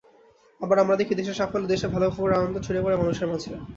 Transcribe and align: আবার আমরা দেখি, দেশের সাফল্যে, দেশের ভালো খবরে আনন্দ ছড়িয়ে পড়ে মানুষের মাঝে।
আবার 0.61 0.77
আমরা 0.79 0.95
দেখি, 0.95 1.13
দেশের 1.15 1.37
সাফল্যে, 1.39 1.71
দেশের 1.73 1.89
ভালো 1.89 2.05
খবরে 2.09 2.33
আনন্দ 2.35 2.55
ছড়িয়ে 2.57 2.83
পড়ে 2.85 2.99
মানুষের 3.01 3.27
মাঝে। 3.27 3.51